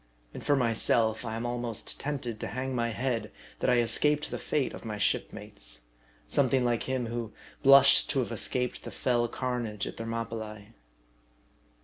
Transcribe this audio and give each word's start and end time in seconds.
And 0.33 0.43
for 0.43 0.55
myself 0.55 1.23
I 1.23 1.35
am 1.35 1.45
almost 1.45 1.99
tempted 1.99 2.39
to 2.39 2.47
hang 2.47 2.73
my 2.73 2.89
head, 2.89 3.31
that 3.59 3.69
I 3.69 3.75
escaped 3.81 4.31
the 4.31 4.39
fate 4.39 4.73
of 4.73 4.83
my 4.83 4.97
shipmates; 4.97 5.81
something 6.27 6.65
like 6.65 6.89
him 6.89 7.05
who 7.05 7.33
blushed 7.61 8.09
to 8.09 8.19
have 8.21 8.31
escaped 8.31 8.81
the 8.81 8.89
fell 8.89 9.27
carnage 9.27 9.85
at 9.85 9.97
Thermopylae. 9.97 10.73